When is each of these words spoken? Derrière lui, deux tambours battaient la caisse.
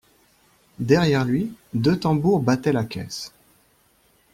Derrière 0.79 1.25
lui, 1.25 1.53
deux 1.75 1.99
tambours 1.99 2.39
battaient 2.39 2.73
la 2.73 2.83
caisse. 2.85 3.31